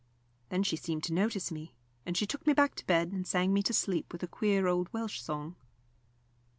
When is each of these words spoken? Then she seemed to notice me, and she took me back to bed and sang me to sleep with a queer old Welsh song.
Then 0.49 0.63
she 0.63 0.77
seemed 0.77 1.03
to 1.03 1.13
notice 1.13 1.51
me, 1.51 1.75
and 2.07 2.17
she 2.17 2.25
took 2.25 2.47
me 2.47 2.53
back 2.53 2.73
to 2.73 2.85
bed 2.87 3.11
and 3.11 3.27
sang 3.27 3.53
me 3.53 3.61
to 3.61 3.71
sleep 3.71 4.11
with 4.11 4.23
a 4.23 4.27
queer 4.27 4.65
old 4.67 4.91
Welsh 4.93 5.21
song. 5.21 5.55